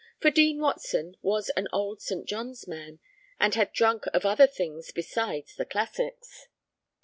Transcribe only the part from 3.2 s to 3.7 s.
and